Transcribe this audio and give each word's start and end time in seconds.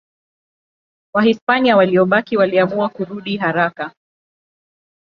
Wahispania 1.13 1.77
waliobaki 1.77 2.37
waliamua 2.37 2.89
kurudi 2.89 3.37
haraka. 3.37 3.93